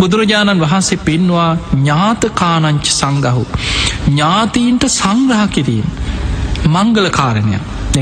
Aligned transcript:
බුදුරජාණන් 0.00 0.62
වහන්සේ 0.62 0.96
පෙන්වා 0.98 1.50
ඥාතකානංච 1.74 2.88
සංගහු. 2.90 3.44
ඥාතීන්ට 4.08 4.84
සංග්‍රහ 4.90 5.44
කිරීම. 5.50 5.86
මංගල 6.70 7.06
කාරණය 7.10 7.60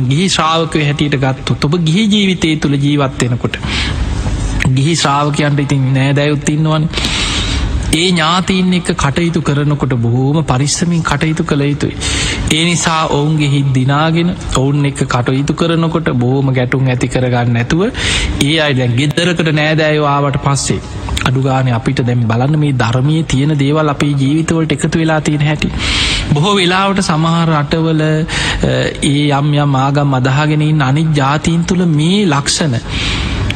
ගිහි 0.09 0.25
ශ්‍රාවකය 0.29 0.83
හැටියට 0.83 1.15
ගත්තු 1.23 1.57
ඔබ 1.61 1.77
ගිහි 1.83 2.03
ජීවිතය 2.07 2.51
තුළ 2.57 2.75
ජීවත්වෙනකොට. 2.79 3.59
ගිහි 4.71 4.95
ශ්‍රාවකයන්ට 4.97 5.63
ඉතින් 5.67 5.85
නෑදැයුත්තින්නවන 5.93 6.89
ඒ 7.93 8.09
ඥාතීන් 8.09 8.75
එක 8.75 8.91
කටයුතු 8.97 9.45
කරනකොට 9.45 9.95
බොහෝම 10.01 10.41
පරිස්සමින් 10.45 11.03
කටයුතු 11.05 11.47
කළ 11.47 11.65
යුතුයි. 11.65 11.97
ඒ 12.53 12.65
නිසා 12.65 13.01
ඔවුන්ගේ 13.13 13.53
හිත් 13.55 13.73
දිනාගෙන 13.73 14.35
ඔවුන් 14.57 14.85
එක 14.85 15.07
කටයුතු 15.07 15.55
කරනකොට 15.55 16.13
බෝම 16.19 16.53
ගැටුම් 16.53 16.89
ඇති 16.89 17.15
කරගන්න 17.15 17.55
නැතුව 17.55 17.89
ඒ 17.89 18.55
අයි 18.61 18.75
දැන් 18.75 19.01
ගෙදරකට 19.01 19.55
නෑදෑයවාවට 19.55 20.45
පස්සේ 20.45 20.83
අඩුගාන 21.25 21.71
අපිට 21.73 22.03
දැම් 22.09 22.25
බලන්න 22.25 22.59
මේ 22.59 22.73
ධර්මය 22.75 23.17
තියෙන 23.25 23.55
දේවල් 23.59 23.89
අපේ 23.89 24.13
ජීවිතවලට 24.15 24.75
එකතු 24.77 24.99
වෙලා 24.99 25.21
තියෙන 25.21 25.47
හැටි. 25.47 25.71
බොහෝ 26.33 26.55
වෙලාවට 26.57 27.03
සමහර 27.03 27.53
රටවල 27.53 28.03
ඒ 28.05 29.15
යම් 29.33 29.55
යම් 29.57 29.75
ආගම් 29.77 30.19
අදහගෙනින් 30.21 30.83
අනික් 30.83 31.15
ජාතීන් 31.15 31.65
තුළ 31.65 31.87
මේ 31.91 32.21
ලක්ෂණ 32.27 32.77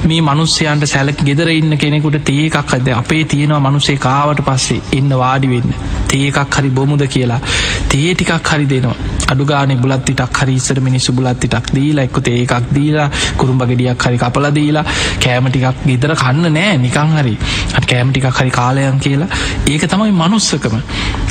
මේ 0.07 0.21
මනුස්්‍යයන්ට 0.21 0.85
සැලක් 0.87 1.21
ගෙදර 1.29 1.49
ඉන්න 1.51 1.77
කෙනෙකුට 1.77 2.19
තේකක් 2.25 2.75
අද 2.75 2.89
අපේ 2.95 3.25
තියෙනවා 3.25 3.61
මනුසේ 3.67 3.97
කාවට 3.97 4.41
පස්සේ 4.47 4.81
එන්න 4.99 5.11
වාඩි 5.23 5.49
වෙන්න. 5.49 5.75
තේකක් 6.09 6.57
හරි 6.57 6.71
බොමුද 6.71 7.03
කියලා. 7.15 7.41
තේ 7.89 8.15
ටිකක් 8.15 8.51
හරි 8.51 8.67
දෙනවා. 8.67 8.97
අඩුගාන 9.29 9.75
බුලත්තිටක් 9.83 10.41
හරිස්සර 10.41 10.81
මිනිස්සු 10.81 11.13
බුලත්තිටක් 11.13 11.73
දීලා 11.75 12.05
එක්ක 12.05 12.29
ඒකක් 12.29 12.71
දීලා 12.75 13.09
කුරුම්ඹගෙඩියක් 13.37 14.07
හරි 14.07 14.19
කපල 14.19 14.51
දීලා 14.55 14.85
කෑමටිකක් 15.25 15.85
ගෙදර 15.87 16.15
කන්න 16.15 16.53
නෑ 16.53 16.79
නිකං 16.79 17.17
හරි. 17.21 17.35
කෑමටිකක් 17.89 18.31
හරි 18.41 18.51
කාලයන් 18.51 19.01
කියලා. 19.01 19.29
ඒක 19.67 19.89
තමයි 19.89 20.13
මනුස්සකම. 20.13 20.79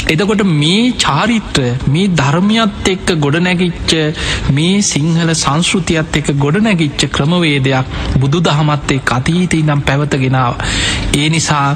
එදකොට 0.07 0.43
මේ 0.53 0.83
චාරිත්‍ර 0.97 1.63
මේ 1.87 2.07
ධර්මයත් 2.13 2.87
එක්ක 2.87 3.09
ගොඩනැගිච්ච 3.17 3.93
මේ 4.51 4.81
සිංහල 4.83 5.31
සංස්ෘතියත් 5.35 6.17
එක 6.17 6.29
ගොඩනැගිච්ච 6.37 7.07
ක්‍රමවේදයක් 7.11 7.95
බුදු 8.17 8.39
දහමත්තේ 8.41 9.01
අතීතී 9.09 9.63
නම් 9.63 9.81
පැවතගෙනාව. 9.81 10.53
ඒ 11.13 11.27
නිසා 11.29 11.69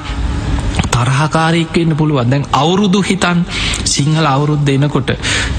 තරහකාරයෙක්වෙන්න 0.91 1.95
පුළුවන්. 1.95 2.29
දැන් 2.29 2.45
අවුරුදු 2.53 3.01
හිතන් 3.01 3.39
සිංහල 3.85 4.25
අවුරුද්ධ 4.25 4.69
එනකොට 4.69 5.11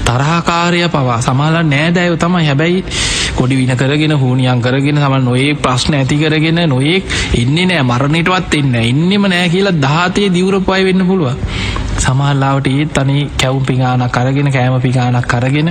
තරහකාරය 0.03 0.81
පවා 0.87 1.19
සමාල 1.21 1.57
නෑදෑයව 1.65 2.15
තමයි. 2.17 2.45
හැබැයි 2.45 2.83
කොඩි 3.35 3.55
වින 3.57 3.73
කරගෙන 3.75 4.15
හූනියන් 4.15 4.61
කරගෙන 4.61 4.97
සම 4.97 5.15
නොඒ 5.21 5.53
ප්‍රශ්න 5.57 5.93
ඇති 5.93 6.17
කරගෙන 6.17 6.61
නොයෙක් 6.67 7.03
එන්නේ 7.35 7.65
නෑ. 7.67 7.83
මරණටවත් 7.83 8.53
එන්න 8.55 8.75
එන්නෙම 8.83 9.25
නෑ 9.27 9.47
කියලා 9.49 9.79
දහතේ 9.79 10.29
දිවරපයි 10.29 10.83
වෙන්න 10.83 11.07
පුළුවන්. 11.07 11.37
සමහල්ලාවට 12.03 12.67
ඒත් 12.69 12.97
අනේ 12.97 13.23
කැවුම් 13.37 13.63
පිගානක් 13.63 14.11
කරගෙන 14.11 14.49
කෑම 14.51 14.75
පිගානක් 14.81 15.27
කරගෙන 15.27 15.69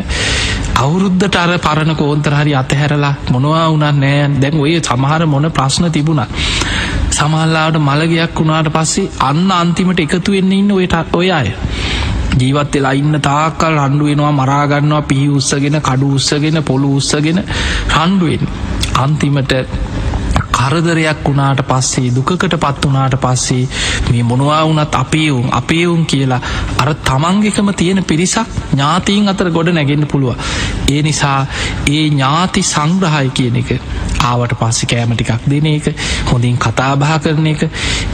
අවුරුද්ධට 0.77 1.37
අර 1.37 1.51
පරණ 1.59 1.95
කෝන්තර 1.95 2.35
හරි 2.35 2.53
අතහැරලා 2.55 3.15
මොනවා 3.31 3.67
වුනත් 3.69 3.87
නෑ. 3.97 4.29
දැන් 4.37 4.61
ඔය 4.61 4.75
සමහර 4.81 5.23
මොන 5.27 5.49
ප්‍රශ්න 5.51 5.87
තිබුණා 5.91 6.29
සමහල්ලාට 7.13 7.77
මළගයක් 7.81 8.35
වුණාට 8.37 8.71
පස්සේ 8.71 9.11
අන්න 9.21 9.51
අන්තිමට 9.53 10.01
එකතු 10.01 10.33
වෙන්න 10.33 10.53
ඉන්න 10.53 10.73
ඔයට 10.73 10.97
ඔය 11.15 11.29
අය. 11.33 11.49
ජීවත් 12.35 12.75
වෙලා 12.75 12.95
ඉන්න 12.95 13.17
තාකල් 13.21 13.75
රණ්ඩු 13.77 14.05
වෙනවා 14.05 14.33
මරාගන්නවා 14.33 15.03
පිහි 15.05 15.27
උත්සගෙන 15.31 15.79
කඩු 15.81 16.09
උත්සගෙන 16.15 16.59
පොළු 16.65 16.91
උත්සගෙන 16.97 17.41
රණ්ඩුවෙන් 17.91 18.45
අන්තිමට 18.97 19.53
කරදරයක් 20.63 21.23
වුණාට 21.25 21.61
පස්සේ 21.65 22.11
දුකකට 22.13 22.55
පත් 22.57 22.87
වනාට 22.87 23.17
පස්සේ 23.19 23.65
මේ 24.09 24.23
මොනවා 24.25 24.61
වුනත් 24.63 24.95
අපේවුම් 24.95 25.49
අපේවුම් 25.53 26.03
කියලා 26.07 26.41
අර 26.79 26.91
තමන්ගෙකම 27.03 27.71
තියෙන 27.75 28.05
පිරිසක් 28.05 28.53
ඥාතීන් 28.71 29.29
අතර 29.29 29.51
ගොඩ 29.51 29.71
නැගෙන්න්න 29.71 30.07
පුළුව. 30.07 30.37
ඒ 30.89 31.03
නිසා 31.03 31.39
ඒ 31.89 32.05
ඥාති 32.05 32.63
සංග්‍රහය 32.65 33.29
කියන 33.31 33.57
එක 33.57 33.73
ආවට 34.23 34.55
පස්සෙ 34.55 34.87
කෑමටිකක් 34.87 35.47
දෙන 35.47 35.69
එක 35.69 35.91
හොඳින් 36.31 36.59
කතාබා 36.59 37.19
කරන 37.19 37.47
එක 37.47 37.67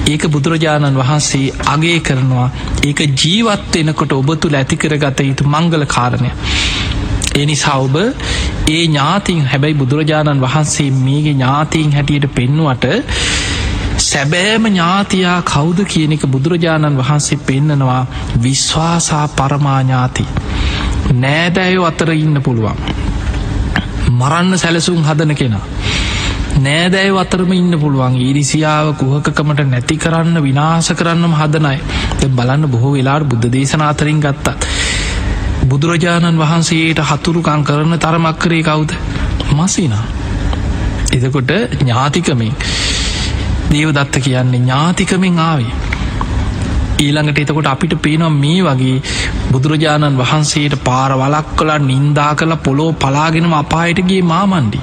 ඒක 0.07 0.29
බුදුරජාණන් 0.29 1.01
වහන්සේ 1.03 1.53
අගේ 1.69 1.99
කරනවා 2.01 2.49
ඒක 2.85 3.05
ජීවත්වෙනකොට 3.17 4.13
ඔබ 4.15 4.35
තුළ 4.37 4.57
ඇතිකරගත 4.57 5.21
යුතු 5.23 5.49
මංගල 5.49 5.89
කාරණය. 5.89 6.33
එනිසා 7.39 7.79
ඔබ 7.79 7.97
ඒ 7.99 8.83
ඥාතින් 8.83 9.45
හැබැයි 9.45 9.75
බුදුරජාණන් 9.75 10.41
වහන්සේ 10.41 10.91
මේගේ 10.99 11.35
ඥාතීන් 11.35 11.93
හැටියට 11.93 12.29
පෙන්නුවට 12.35 12.87
සැබෑම 14.01 14.69
ඥාතියා 14.69 15.39
කෞුද 15.45 15.81
කියන 15.87 16.13
එක 16.13 16.27
බුදුරජාණන් 16.27 16.99
වහන්සේ 16.99 17.41
පෙන්නනවා 17.47 18.03
විශ්වාසා 18.43 19.25
පරමාඥාති 19.35 20.27
නෑදෑයෝ 21.17 21.87
අතර 21.87 22.11
ඉන්න 22.15 22.43
පුළුවන්. 22.43 22.79
මරන්න 24.11 24.59
සැලසුම් 24.59 25.03
හදන 25.05 25.35
කෙනා. 25.35 25.65
නෑදෑය 26.59 27.11
අතරම 27.17 27.53
ඉන්න 27.53 27.75
පුළුවන්. 27.79 28.15
ඉරිසියාව 28.23 28.89
කුහකකමට 28.97 29.63
නැති 29.67 29.97
කරන්න 29.97 30.43
විනාස 30.43 30.91
කරන්නම 30.93 31.35
හදනයි 31.35 31.79
බලන්න 32.31 32.67
බොහෝ 32.67 32.93
වෙලාට 32.93 33.25
බුද්ධ 33.25 33.49
දේශනාතරින් 33.49 34.21
ගත්තත් 34.21 34.57
බුදුරජාණන් 35.69 36.39
වහන්සේට 36.39 37.01
හතුරුකං 37.03 37.65
කරන 37.65 37.99
තරමක්කරේ 37.99 38.63
කවුද? 38.65 38.93
මසිනා. 39.53 40.05
එදකොට 41.13 41.51
ඥාතිකමින් 41.75 42.55
දේවදත්ත 43.71 44.19
කියන්නේ 44.21 44.61
ඥාතිකමින් 44.61 45.39
ආවේ. 45.41 45.73
ඊළඟට 46.99 47.41
එතකොට 47.41 47.67
අපිට 47.67 47.95
පේනම් 48.01 48.37
මේ 48.37 48.63
වගේ 48.65 49.03
බුදුරජාණන් 49.51 50.17
වහන්සේට 50.17 50.79
පාර 50.85 51.13
වලක් 51.15 51.57
කලා 51.57 51.79
නින්දා 51.81 52.33
කළ 52.35 52.57
පොලෝ 52.59 52.91
පලාගෙනම 52.95 53.55
අපායටගේ 53.55 54.23
මාමණ්ඩි. 54.25 54.81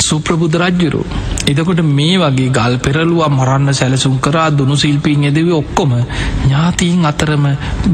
සුප්‍රබුද්ධ 0.00 0.56
රජ්ජුරු 0.58 1.02
එතකොට 1.46 1.80
මේ 1.90 2.16
වගේ 2.18 2.48
ගල් 2.50 2.74
පෙරලුවා 2.78 3.28
මරන්න 3.30 3.72
සැලසුම් 3.72 4.16
කරා 4.18 4.48
දුනු 4.52 4.76
සිල්පීන් 4.76 5.24
එදව 5.24 5.50
ඔක්කොම 5.54 5.92
ඥාතීන් 5.98 7.06
අතරම 7.06 7.46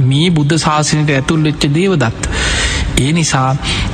මේ 0.03 0.29
බුද්ධ 0.31 0.57
ශාසනයට 0.59 1.13
ඇතුල් 1.13 1.43
වෙච්ච 1.43 1.67
දේවදත්. 1.71 2.29
ඒ 2.97 3.11
නිසා 3.13 3.49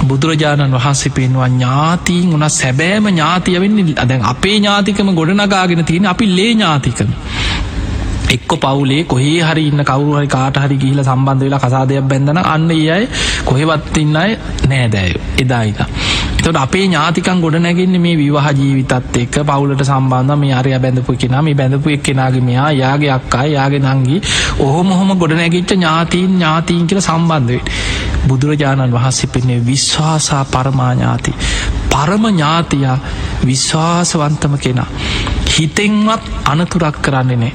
බුදුරජාණන් 0.07 0.77
වහන්සේ 0.77 1.13
පෙන්වා 1.13 1.49
ඥාතීන් 1.49 2.33
වන 2.33 2.47
සැබෑම 2.53 3.09
ඥාතියවෙන්නේ 3.09 3.97
අදැන් 3.99 4.27
අපේ 4.27 4.57
ඥාතිකම 4.57 5.13
ගොඩනගාගෙන 5.13 5.85
තියෙන 5.85 6.07
අපි 6.07 6.31
ලේ 6.31 6.51
ඥාතිකම. 6.51 7.13
එක්ක 8.31 8.53
පවුලේ 8.59 9.03
කොහේ 9.05 9.39
හරි 9.43 9.67
ඉන්න 9.67 9.85
කවරුහරි 9.85 10.29
කාට 10.29 10.59
හරි 10.59 10.77
ගිහිල 10.77 11.03
සම්බන්ධ 11.03 11.45
වෙලා 11.45 11.61
කසාදයක් 11.61 12.07
බැඳන 12.07 12.43
අන්න 12.47 12.71
ඒ 12.73 12.83
අයි 12.91 13.13
කොහෙවත්තින්න 13.45 14.17
අය 14.17 14.33
නෑදෑය 14.69 15.15
එදායිතා. 15.39 15.89
තොට 16.41 16.57
අපේ 16.57 16.83
ඥාතිකන් 16.83 17.41
ගොඩ 17.41 17.57
නැගන්න 17.59 17.97
මේ 17.99 18.15
විවාහ 18.17 18.53
ජීවිතත් 18.53 19.17
එක්ක 19.17 19.37
පවුලට 19.43 19.83
සම්බන්ධ 19.85 20.37
මේ 20.37 20.53
අරය 20.55 20.73
බැඳපු 20.77 21.17
කෙන 21.17 21.37
මේ 21.41 21.55
බැඳපු 21.55 21.91
එක් 21.91 22.03
කෙනගේ 22.03 22.43
මෙයා 22.43 22.69
යාගේ 22.75 23.11
අක්කා 23.11 23.45
යාගේ 23.47 23.83
නංගී 23.85 24.21
ඔහොම 24.61 24.93
හොම 24.93 25.11
ගොඩ 25.17 25.35
නැගිච්ච 25.35 25.73
ඥාතීන් 25.73 26.31
ඥාතීන් 26.31 26.87
කියල 26.87 27.01
සම්බන්ධවෙන්. 27.01 27.63
බුදුරජාණන් 28.27 28.93
වහන්සේ 28.93 29.29
පෙන්නේ 29.29 29.61
විශ්වාසා 29.63 30.43
පරමාඥාති. 30.47 31.35
පරම 31.91 32.25
ඥාතියා 32.29 32.99
විශ්වාසවන්තම 33.45 34.57
කෙනා. 34.59 34.91
හිතෙන්වත් 35.51 36.23
අනතුරක් 36.47 37.03
කරන්නේ 37.03 37.39
නෑ. 37.39 37.53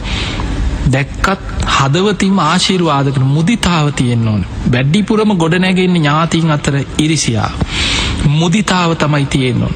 දැක්කත් 0.87 1.65
හදවතිම 1.75 2.37
ආශීරවාදකන 2.41 3.25
මුදිතාව 3.29 3.87
තියෙන්න්න 3.93 4.27
ඕන 4.27 4.43
වැඩ්ඩිපුරම 4.71 5.31
ගොඩනැගෙන්න්න 5.37 5.97
ඥාතිීන් 5.97 6.51
අතර 6.51 6.75
ඉරිසියා 6.99 7.49
මුදිතාව 8.23 8.91
තමයි 8.95 9.25
තියෙන්න්න 9.27 9.75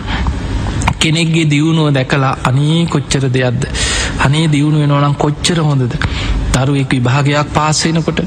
කෙනෙක්ගේ 0.99 1.45
දියුණුව 1.45 1.93
දැකලා 1.93 2.33
අනේ 2.43 2.85
කොච්චර 2.85 3.25
දෙයක්ද? 3.29 3.63
අනේ 4.19 4.47
දියුණු 4.47 4.79
වෙනවනම් 4.83 5.15
කොච්චර 5.15 5.59
හොඳද? 5.61 5.93
දරුවෙක් 6.53 6.91
විභාගයක් 6.91 7.53
පාස්සෙනකොට 7.53 8.19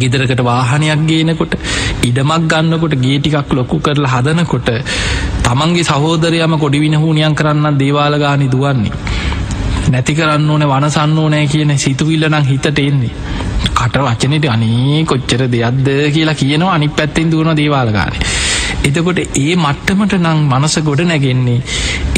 ගෙදරකට 0.00 0.40
වාහනයක් 0.42 1.02
ගේනකොට 1.06 1.54
ඉඩමක් 2.02 2.48
ගන්නකොට 2.50 2.94
ගේටිකක් 2.96 3.52
ලොකු 3.52 3.78
කරලා 3.78 4.12
හදනකොට 4.14 4.70
තමන්ගේ 5.44 5.84
සහෝදරයම 5.84 6.54
කොඩි 6.58 6.82
විනහූනියන් 6.84 7.34
කරන්න 7.34 7.78
දේවාල 7.78 8.16
ගානි 8.18 8.48
දුවන්නේ. 8.48 8.92
නැති 9.90 10.14
කරන්න 10.14 10.50
ඕන 10.50 10.64
වනසන්න 10.64 11.18
ඕනෑ 11.18 11.46
කියන 11.46 11.72
සිතුවිල්ල 11.78 12.24
නම් 12.28 12.44
හිතට 12.44 12.78
එන්නේ. 12.80 13.14
කට 13.72 13.96
වචනයට 14.00 14.46
අනේ 14.48 15.04
කොච්චර 15.04 15.42
දෙයක්ද 15.48 15.88
කියලා 16.12 16.34
කියනවා 16.34 16.74
අනි 16.74 16.88
පැත්තෙන් 16.90 17.30
දුවන 17.30 17.56
දේවාලගාන 17.56 18.14
එතකොට 18.82 19.18
ඒ 19.18 19.54
මට්ටමට 19.56 20.14
නං 20.16 20.38
මනස 20.48 20.76
ගොඩ 20.82 21.00
නැගෙන්නේ 21.04 21.58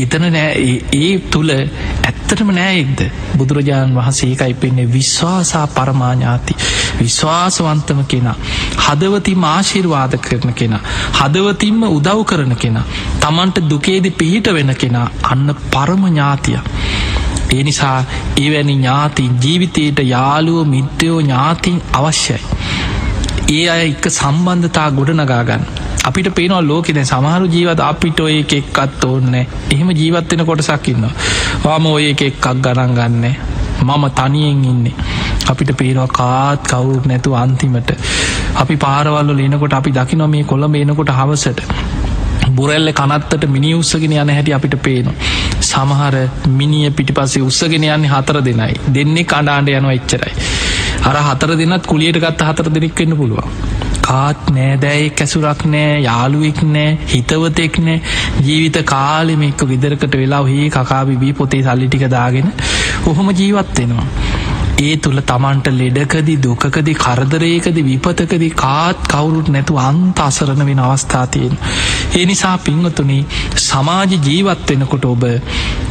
එතන 0.03 0.27
නෑ. 0.29 0.75
ඒ 0.95 1.11
තුළ 1.29 1.51
ඇත්තටම 1.53 2.53
නෑයෙක්ද 2.53 3.01
බුදුරජාණන් 3.39 3.97
වහන්සේකයි 3.97 4.55
පෙන්නේ 4.57 4.87
විශ්වාසා 4.89 5.65
පරමාඥාති. 5.69 6.57
විශ්වාසවන්තම 7.01 8.03
කෙනා. 8.07 8.37
හදවතිම 8.79 9.45
ආශිර්වාද 9.47 10.17
කරන 10.21 10.55
කෙනා. 10.55 10.83
හදවතින්ම 11.19 11.83
උදව් 11.91 12.25
කරන 12.25 12.57
කෙනා. 12.57 12.87
තමන්ට 13.21 13.63
දුකේදි 13.67 14.11
පිහිට 14.13 14.53
වෙන 14.53 14.75
කෙනා. 14.77 15.07
අන්න 15.25 15.55
පරම 15.69 16.05
ඥාතිය. 16.07 16.59
ඒ 17.51 17.63
නිසා 17.63 17.99
එවැනි 18.39 18.75
ඥාති 18.75 19.31
ජීවිතයට 19.41 20.05
යාලුව 20.07 20.67
මිත්‍රයෝ 20.69 21.21
ඥාතින් 21.21 21.83
අවශ්‍යයි. 21.95 22.41
ඒ 23.51 23.65
අය 23.71 23.81
එක 23.87 24.07
සම්බන්ධතා 24.11 24.91
ගොඩනගාගන්න 24.93 25.82
අපිට 26.03 26.29
පේනවා 26.35 26.63
ලෝකෙද 26.63 26.99
සමහරු 27.05 27.47
ජීවත් 27.47 27.81
අපිට 27.83 28.21
ඔය 28.21 28.35
එකෙක්කත් 28.39 29.05
ඕන්න 29.05 29.35
එහෙම 29.35 29.91
ජීවත්වෙන 29.93 30.45
කොටසක්කින්න 30.45 31.05
වාම 31.65 31.87
ඔය 31.89 32.05
එකෙක්කක් 32.09 32.47
ගණන් 32.59 32.95
ගන්න. 32.95 33.25
මම 33.81 34.05
තනියෙන් 34.13 34.65
ඉන්නේ. 34.65 34.95
අපිට 35.49 35.71
පේනවා 35.77 36.09
කාත් 36.11 36.63
කවුරුත් 36.65 37.07
නැතු 37.07 37.35
අන්තිමට. 37.35 37.91
අපි 38.55 38.77
පාරවල්ල 38.77 39.31
ලනකොට 39.37 39.73
අපි 39.73 39.93
දකිනො 39.93 40.29
මේ 40.29 40.45
කොළ 40.45 40.67
මේනකොට 40.69 41.11
හවසට. 41.11 41.63
බුරැල්ල 42.51 42.93
කනත්තට 42.93 43.47
මිනි 43.49 43.75
උත්සගෙන 43.75 44.13
යන 44.15 44.31
හැටි 44.31 44.53
අපිට 44.53 44.77
පේනවා. 44.83 45.15
සමහර 45.63 46.17
මිනිිය 46.51 46.91
පිටි 46.93 47.13
පස්සේ 47.13 47.43
උත්සගෙන 47.43 47.87
යන්නේ 47.89 48.13
හතර 48.15 48.41
දෙනයි. 48.41 48.75
දෙන්නේ 48.95 49.25
කණ්ඩාන්ඩ 49.25 49.71
යනවා 49.71 49.95
එච්චරයි. 49.95 50.35
අර 51.05 51.17
හතර 51.21 51.57
දෙනත් 51.57 51.87
කුලියට 51.87 52.19
ගත්ත 52.19 52.51
හතර 52.51 52.75
දෙනෙක් 52.75 52.99
වෙන්න 52.99 53.17
පුළුවන්. 53.17 53.82
කාත් 54.13 54.49
නෑදැයි 54.53 55.11
කැසුරක් 55.13 55.63
නෑ 55.69 55.93
යාළුවෙක් 56.03 56.59
නෑ 56.69 56.89
හිතවතෙක් 57.09 57.79
නෑ 57.83 57.99
ජීවිත 58.41 58.79
කාලෙම 58.87 59.45
එක්ක 59.47 59.63
විදරකට 59.69 60.17
වෙලා 60.17 60.43
හි 60.47 60.71
කකාබිබී 60.71 61.33
පොතේ 61.35 61.63
සල්ලිටික 61.65 62.05
දාගෙන 62.11 62.51
ඔහොම 63.07 63.31
ජීවත්වෙනවා. 63.33 64.07
ඒ 64.81 64.95
තුළ 64.97 65.21
තමන්ට 65.23 65.69
ලෙඩකදි 65.73 66.35
දුකකදි 66.39 66.95
කරදරයකද 66.97 67.79
විපතකදි 67.83 68.49
කාත් 68.57 69.03
කවුරුත් 69.07 69.49
නැතු 69.49 69.79
අන්ත 69.81 70.21
අසරණ 70.21 70.63
වෙන 70.67 70.81
අවස්ථාතියෙන්. 70.81 71.55
ඒ 72.13 72.25
නිසා 72.27 72.57
පිංවතුනේ 72.61 73.21
සමාජ 73.61 74.19
ජීවත් 74.21 74.71
වෙනකොට 74.71 75.07
ඔබ 75.07 75.25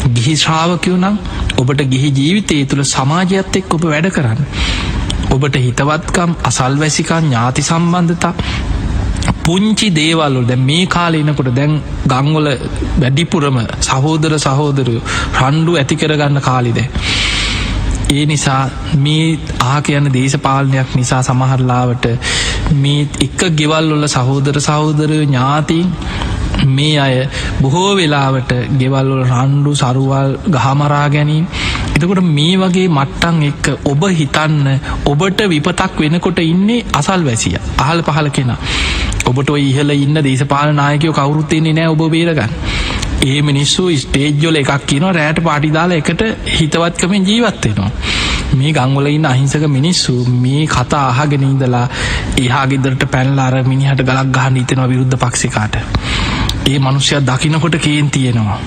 ගිහිශ්‍රාවකයෝ 0.10 0.98
නම් 0.98 1.18
ඔබට 1.58 1.84
ගිහි 1.88 2.12
ජීවිතය 2.14 2.60
තුළ 2.66 2.86
සමාජයත් 2.88 3.56
එක් 3.56 3.74
ඔබ 3.74 3.88
වැඩ 3.88 4.12
කරන්න. 4.12 4.42
ඔබට 5.32 5.56
හිතවත්කම් 5.58 6.32
අසල්වැසිකන් 6.44 7.26
ඥාති 7.26 7.62
සම්බන්ධතා 7.64 8.34
පුංචි 9.44 9.88
දේවල්ලු 9.92 10.42
දැ 10.44 10.60
මේ 10.62 10.86
කාලෙනකොට 10.88 11.52
දැන් 11.52 11.74
ගංවල 12.06 12.48
වැඩිපුරම 13.02 13.58
සහෝදර 13.82 14.34
සහෝදරය 14.40 14.96
රණ්ඩු 15.38 15.72
ඇති 15.76 15.96
කරගන්න 15.96 16.42
කාලිද. 16.42 16.80
ඒ 18.10 18.26
නිසා 18.26 18.64
මේ 18.98 19.26
ආ 19.62 19.78
කියන 19.82 20.08
දේශපාලනයක් 20.10 20.90
නිසා 20.96 21.22
සමහරලාවට 21.24 22.06
මේ 22.76 23.08
එක්ක 23.20 23.42
ගෙවල්ලොල 23.54 24.06
සහෝදර 24.10 24.58
සහෝදරය 24.62 25.20
ඥාතින් 25.22 25.88
මේ 26.68 26.96
අය 27.00 27.16
බොහෝ 27.62 27.92
වෙලාවට 27.96 28.52
ගෙවල්ලොල 28.80 29.24
රණ්ඩු 29.26 29.72
සරුවල් 29.76 30.32
ගහමරා 30.50 31.08
ගැනීම 31.10 31.46
එතකොට 32.02 32.24
මේ 32.30 32.58
වගේ 32.58 32.88
මට්ටන් 32.90 33.42
එක්ක 33.44 33.68
ඔබ 33.86 34.04
හිතන්න 34.12 34.68
ඔබට 35.06 35.42
විපතක් 35.48 36.00
වෙනකොට 36.00 36.40
ඉන්නේ 36.44 36.86
අසල් 36.94 37.24
වැසිය 37.24 37.58
අහල් 37.80 38.04
පහල 38.04 38.30
කෙන 38.32 38.54
ඔබට 39.28 39.52
ඉහල 39.60 39.96
ඉන්න 39.96 40.22
දේශපාල 40.22 40.74
නායකයෝ 40.76 41.16
කවුරුත්තෙන්නේ 41.16 41.74
නෑ 41.74 41.90
ඔබ 41.90 42.04
බේරගන්න 42.10 42.56
ඒ 43.24 43.42
මිනිස්සු 43.42 43.84
ස්ටේජ්ජොල 43.96 44.56
එකක් 44.56 44.72
කියන 44.86 45.04
රෑට 45.12 45.40
පාටිදාලා 45.42 45.98
එකට 45.98 46.22
හිතවත්කමෙන් 46.52 47.28
ජීවත්වෙනවා. 47.28 47.90
මේ 48.54 48.72
ගංවලඉන්න 48.74 49.28
අහිංසක 49.28 49.66
මිනිස්සු 49.70 50.16
මේ 50.38 50.64
කතා 50.68 51.04
අහගෙන 51.10 51.46
ඉඳලා 51.46 51.84
ඒහාගෙදරට 52.38 53.06
පැල්ලාර 53.12 53.60
මිනිහට 53.66 54.02
ගලක් 54.04 54.26
ගහන්න 54.32 54.58
හිතෙනවා 54.58 54.90
විරුද්ධ 54.90 55.18
පක්ෂිකාට. 55.18 55.78
ඒ 56.66 56.80
මනුෂ්‍යයක් 56.80 57.24
දකිනකොට 57.24 57.78
කේන් 57.80 58.10
තියෙනවා. 58.10 58.60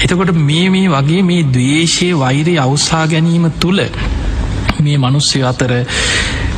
එතකොට 0.00 0.32
මේ 0.42 0.66
මේ 0.70 0.88
වගේ 0.88 1.22
මේ 1.22 1.42
දවේශය 1.48 2.08
වෛරය 2.14 2.54
අවස්සා 2.58 3.04
ගැනීම 3.06 3.46
තුළ 3.60 3.80
මේ 4.80 4.96
මනුස්්‍යය 4.96 5.42
අතර 5.44 5.72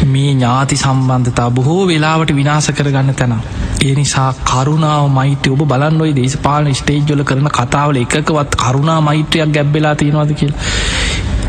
මේ 0.06 0.28
ඥාති 0.28 0.76
සම්බන්ධතා 0.76 1.48
බොහෝ 1.50 1.82
වෙලාවට 1.86 2.32
විනාස 2.34 2.68
කරගන්න 2.70 3.14
තැන. 3.14 3.34
ඒ 3.82 3.94
නිසා 3.94 4.28
කරුණාව 4.44 5.06
මෛත්‍ය 5.10 5.50
ඔබ 5.50 5.62
බලන්න 5.64 6.00
ඔයි 6.00 6.14
දේශපාලන 6.14 6.74
ස්ටේජ්ජොල 6.74 7.24
කරන 7.24 7.48
කතාවල 7.50 7.96
එකකවත් 7.96 8.56
කරුණා 8.56 9.00
මෛත්‍රයක් 9.00 9.52
ගැබ්බෙලා 9.52 9.94
තියෙනවාද 9.96 10.34
කියල්. 10.34 10.54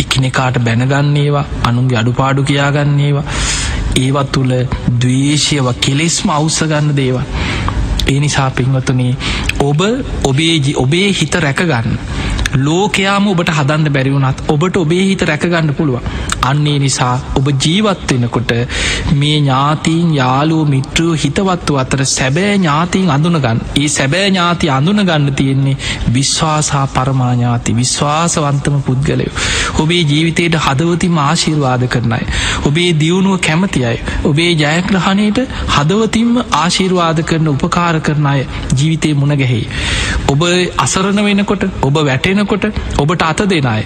එකිනෙකාට 0.03 0.57
බැනගන්නේවා 0.59 1.45
අනුන්ගේ 1.63 1.97
අඩුපාඩු 1.97 2.43
කියාගන්නේවා 2.43 3.25
ඒවත් 3.97 4.31
තුළ 4.31 4.53
දවේශයව 4.99 5.67
කෙලෙස්ම 5.79 6.29
අවසගන්න 6.31 6.95
දේවා. 6.95 7.25
ඒ 8.07 8.19
නිසා 8.19 8.50
පින්වතුනේ 8.51 9.13
ඔබ 9.61 9.81
ඔබේ 10.23 10.55
ඔබේ 10.75 11.07
හිත 11.11 11.35
රැකගන්න. 11.35 11.97
ලෝකයාම 12.57 13.27
ඔබට 13.27 13.50
හදන්න 13.50 13.94
බැරිවුණත් 13.94 14.41
ඔබට 14.47 14.75
ඔබේ 14.77 15.03
හිත 15.05 15.21
රැකගන්න 15.21 15.73
පුළුව 15.73 16.01
අන්නේ 16.43 16.75
නිසා 16.79 17.15
ඔබ 17.35 17.47
ජීවත්වෙනකොට 17.57 18.53
මේ 19.13 19.35
ඥාතීන් 19.37 20.09
යාලුව 20.13 20.63
මිට්‍රෝ 20.67 21.13
හිතවත්තු 21.15 21.79
අතර 21.79 22.03
සැබෑ 22.07 22.55
ඥාතීන් 22.55 23.09
අඳුනගන්න 23.09 23.61
ඒ 23.75 23.87
සැබෑ 23.89 24.27
ඥාති 24.27 24.71
අඳුනගන්න 24.71 25.29
තියෙන්නේ 25.33 25.75
විශ්වාසා 26.13 26.85
පරමාඥාති 26.89 27.75
විශ්වාසවන්තම 27.75 28.77
පුද්ගලයෝ. 28.81 29.31
ඔබේ 29.79 30.01
ජීවිතයට 30.03 30.59
හදවතිම 30.59 31.17
ආශීර්වාද 31.19 31.87
කරනයි 31.89 32.23
ඔබේ 32.63 32.89
දියුණුව 32.95 33.39
කැමති 33.41 33.85
අයි. 33.85 33.99
ඔබේ 34.23 34.51
ජයග්‍රහණයට 34.55 35.39
හදවතින්ම 35.69 36.33
ආශීර්වාද 36.55 37.23
කරන 37.25 37.47
උපකාර 37.49 37.95
කරන 38.01 38.27
අය 38.27 38.41
ජීවිතය 38.73 39.13
මුණගැහෙයි 39.15 39.67
ඔබ 40.27 40.43
අසරණ 40.77 41.23
වෙනකොට 41.23 41.65
ඔබ 41.81 41.97
වැටෙනකොට 42.01 42.69
ඔබට 42.97 43.23
අත 43.23 43.43
දෙනයි 43.47 43.83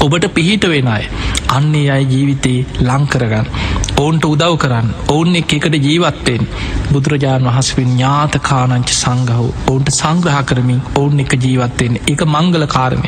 ඔබට 0.00 0.26
පිහිට 0.34 0.64
වෙන 0.64 0.88
අය. 0.88 1.04
අන්නේ 1.48 1.88
අයි 1.90 2.04
ජීවිතේ 2.06 2.58
ලංකරගන්න 2.80 3.48
ඔවුන්ට 3.96 4.24
උදව් 4.24 4.54
කරන්න. 4.56 4.88
ඔවුන් 5.08 5.36
එක 5.36 5.52
එකට 5.56 5.74
ජීවත්තයෙන් 5.78 6.46
බුදුරජාණන් 6.92 7.48
වහස්වෙන් 7.48 7.90
ඥාත 7.90 8.36
කානංච 8.42 8.92
සංගහෝ 8.94 9.48
ඔවුන්ට 9.64 9.90
සංග්‍රහ 9.92 10.38
කරමින් 10.44 10.80
ඔවුන් 10.94 11.20
එක 11.20 11.34
ජීවත්තයෙන් 11.36 11.98
එක 12.04 12.24
මංගල 12.26 12.64
කාරණය 12.66 12.98